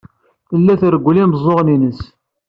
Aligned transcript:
Tella 0.49 0.73
treggel 0.81 1.17
imeẓẓuɣen-nnes. 1.23 1.99